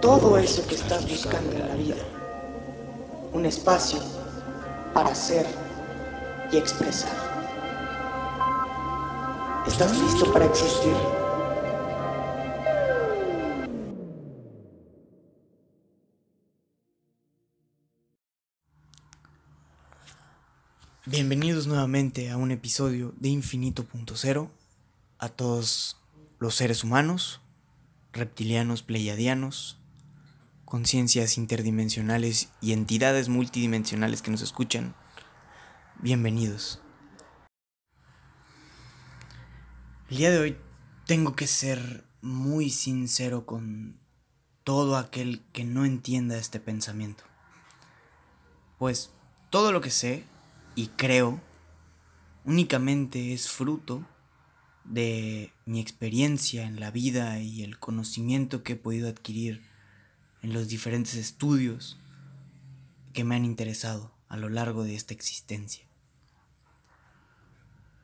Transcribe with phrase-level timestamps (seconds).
[0.00, 1.96] todo eso que estás buscando en la vida.
[3.32, 4.00] Un espacio
[4.94, 5.46] para ser
[6.50, 7.14] y expresar.
[9.66, 10.94] ¿Estás listo para existir?
[21.04, 24.48] Bienvenidos nuevamente a un episodio de Infinito.0
[25.18, 25.98] a todos
[26.38, 27.40] los seres humanos,
[28.12, 29.79] reptilianos, pleiadianos,
[30.70, 34.94] conciencias interdimensionales y entidades multidimensionales que nos escuchan.
[36.00, 36.80] Bienvenidos.
[40.08, 40.56] El día de hoy
[41.06, 43.98] tengo que ser muy sincero con
[44.62, 47.24] todo aquel que no entienda este pensamiento.
[48.78, 49.10] Pues
[49.50, 50.22] todo lo que sé
[50.76, 51.40] y creo
[52.44, 54.06] únicamente es fruto
[54.84, 59.68] de mi experiencia en la vida y el conocimiento que he podido adquirir
[60.42, 61.98] en los diferentes estudios
[63.12, 65.86] que me han interesado a lo largo de esta existencia.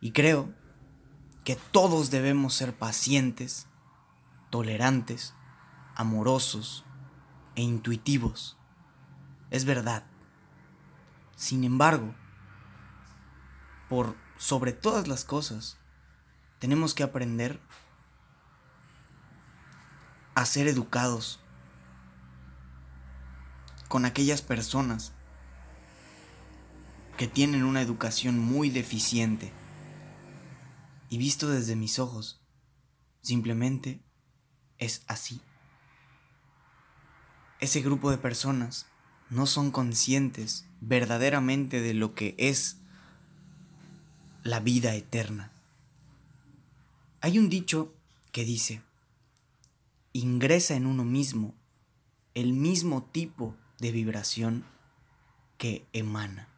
[0.00, 0.52] Y creo
[1.44, 3.66] que todos debemos ser pacientes,
[4.50, 5.34] tolerantes,
[5.94, 6.84] amorosos
[7.54, 8.56] e intuitivos.
[9.50, 10.04] Es verdad.
[11.36, 12.14] Sin embargo,
[13.88, 15.78] por sobre todas las cosas,
[16.58, 17.60] tenemos que aprender
[20.34, 21.43] a ser educados
[23.94, 25.12] con aquellas personas
[27.16, 29.52] que tienen una educación muy deficiente.
[31.10, 32.40] Y visto desde mis ojos,
[33.22, 34.00] simplemente
[34.78, 35.40] es así.
[37.60, 38.86] Ese grupo de personas
[39.30, 42.78] no son conscientes verdaderamente de lo que es
[44.42, 45.52] la vida eterna.
[47.20, 47.94] Hay un dicho
[48.32, 48.82] que dice,
[50.12, 51.54] ingresa en uno mismo
[52.34, 54.64] el mismo tipo de vibración
[55.58, 56.48] que emana.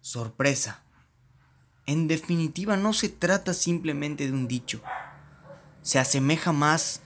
[0.00, 0.82] Sorpresa.
[1.86, 4.82] En definitiva no se trata simplemente de un dicho.
[5.82, 7.00] Se asemeja más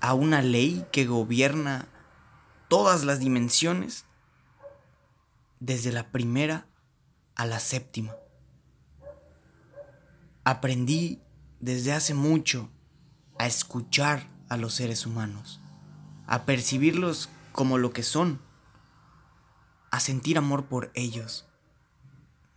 [0.00, 1.88] a una ley que gobierna
[2.68, 4.04] todas las dimensiones
[5.60, 6.66] desde la primera
[7.34, 8.16] a la séptima.
[10.44, 11.20] Aprendí
[11.60, 12.68] desde hace mucho
[13.38, 15.60] a escuchar a los seres humanos,
[16.26, 18.40] a percibirlos como lo que son,
[19.90, 21.46] a sentir amor por ellos,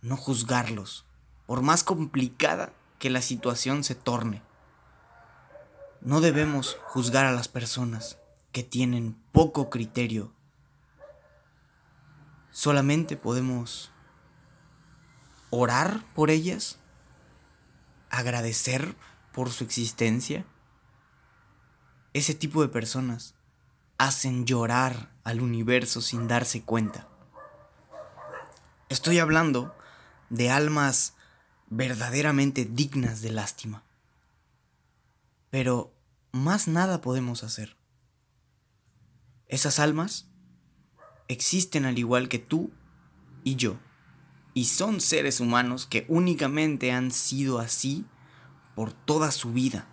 [0.00, 1.06] no juzgarlos,
[1.46, 4.42] por más complicada que la situación se torne.
[6.00, 8.18] No debemos juzgar a las personas
[8.52, 10.32] que tienen poco criterio.
[12.50, 13.90] Solamente podemos
[15.50, 16.78] orar por ellas
[18.10, 18.96] agradecer
[19.32, 20.46] por su existencia.
[22.12, 23.34] Ese tipo de personas
[23.98, 27.08] hacen llorar al universo sin darse cuenta.
[28.88, 29.74] Estoy hablando
[30.30, 31.14] de almas
[31.68, 33.82] verdaderamente dignas de lástima.
[35.50, 35.92] Pero
[36.32, 37.76] más nada podemos hacer.
[39.48, 40.28] Esas almas
[41.28, 42.70] existen al igual que tú
[43.42, 43.78] y yo
[44.54, 48.06] y son seres humanos que únicamente han sido así
[48.74, 49.86] por toda su vida.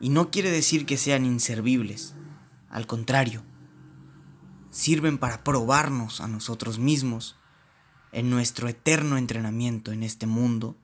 [0.00, 2.15] Y no quiere decir que sean inservibles,
[2.76, 3.42] al contrario,
[4.68, 7.34] sirven para probarnos a nosotros mismos
[8.12, 10.76] en nuestro eterno entrenamiento en este mundo,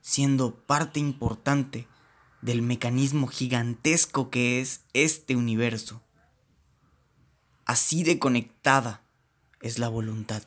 [0.00, 1.86] siendo parte importante
[2.40, 6.02] del mecanismo gigantesco que es este universo.
[7.66, 9.04] Así de conectada
[9.60, 10.42] es la voluntad.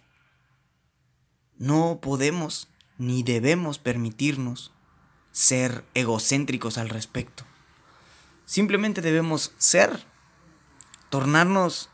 [1.58, 2.68] No podemos
[2.98, 4.74] ni debemos permitirnos
[5.32, 7.46] ser egocéntricos al respecto.
[8.44, 10.06] Simplemente debemos ser,
[11.16, 11.90] tornarnos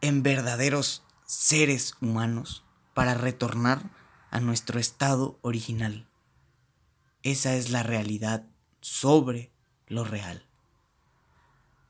[0.00, 2.64] en verdaderos seres humanos
[2.94, 3.90] para retornar
[4.30, 6.08] a nuestro estado original.
[7.24, 8.46] Esa es la realidad
[8.80, 9.50] sobre
[9.88, 10.46] lo real.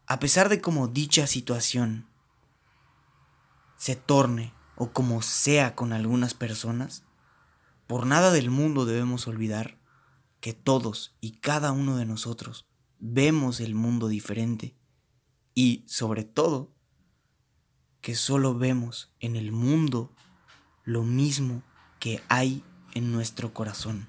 [0.07, 2.09] A pesar de cómo dicha situación
[3.77, 7.05] se torne o como sea con algunas personas,
[7.87, 9.77] por nada del mundo debemos olvidar
[10.41, 12.65] que todos y cada uno de nosotros
[13.01, 14.75] vemos el mundo diferente
[15.55, 16.73] y, sobre todo,
[18.01, 20.13] que solo vemos en el mundo
[20.85, 21.63] lo mismo
[22.01, 22.65] que hay
[22.95, 24.09] en nuestro corazón.